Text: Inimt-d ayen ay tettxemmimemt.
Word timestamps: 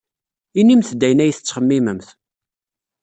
Inimt-d 0.59 1.01
ayen 1.05 1.23
ay 1.23 1.33
tettxemmimemt. 1.33 2.07